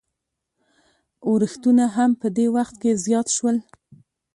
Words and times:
اورښتونه 1.27 1.85
هم 1.95 2.11
په 2.21 2.27
دې 2.37 2.47
وخت 2.55 2.75
کې 2.81 2.91
زیات 3.05 3.27
شول. 3.35 3.57